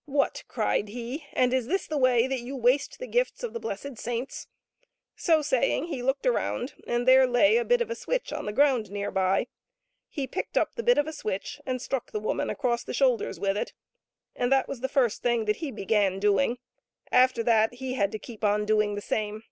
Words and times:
"What!" 0.04 0.44
cried 0.46 0.90
he," 0.90 1.24
and 1.32 1.52
is 1.52 1.66
this 1.66 1.88
the 1.88 1.98
way 1.98 2.28
that 2.28 2.38
you 2.38 2.54
waste 2.54 3.00
the 3.00 3.08
gifts 3.08 3.42
of 3.42 3.52
the 3.52 3.58
blessed 3.58 3.98
saints?" 3.98 4.46
So 5.16 5.42
saying, 5.42 5.86
he 5.88 6.04
looked 6.04 6.24
around, 6.24 6.74
and 6.86 7.04
there 7.04 7.26
lay 7.26 7.56
a 7.56 7.64
bit 7.64 7.80
of 7.80 7.90
a 7.90 7.96
switch 7.96 8.32
on 8.32 8.46
the 8.46 8.52
ground 8.52 8.92
near 8.92 9.10
by. 9.10 9.48
He 10.08 10.28
picked 10.28 10.56
up 10.56 10.76
the 10.76 10.84
bit 10.84 10.98
of 10.98 11.08
a 11.08 11.12
switch 11.12 11.60
and 11.66 11.82
struck 11.82 12.12
the 12.12 12.20
woman 12.20 12.48
across 12.48 12.84
the 12.84 12.94
shoulders 12.94 13.40
with 13.40 13.56
it, 13.56 13.72
and 14.36 14.52
that 14.52 14.68
was 14.68 14.82
the 14.82 14.88
first 14.88 15.20
thing 15.20 15.46
that 15.46 15.56
he 15.56 15.72
began 15.72 16.20
doing. 16.20 16.58
After 17.10 17.42
that 17.42 17.74
he 17.74 17.94
had 17.94 18.12
to 18.12 18.20
keep 18.20 18.44
on 18.44 18.64
doing 18.64 18.94
the 18.94 19.00
same. 19.00 19.42